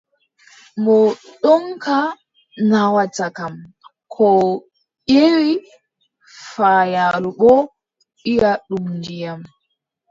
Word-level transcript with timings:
Mo 0.83 0.97
ɗomka 1.41 1.95
naawata 2.69 3.25
kam, 3.37 3.53
koo 4.13 4.43
ƴeewi 5.11 5.51
faayaalo 6.51 7.29
boo, 7.39 7.61
wiʼa 8.27 8.51
ɗum 8.67 8.85
ndiyam. 8.97 9.41